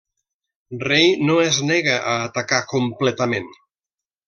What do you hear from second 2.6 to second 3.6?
completament.